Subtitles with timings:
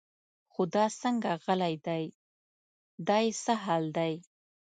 [0.51, 2.03] خو دا څنګه غلی دی
[3.07, 4.13] دا یې څه حال دی.